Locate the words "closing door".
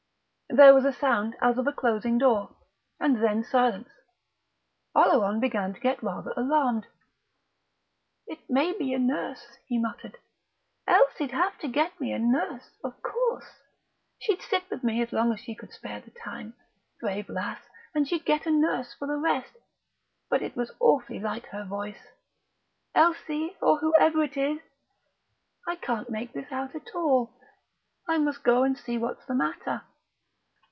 1.71-2.53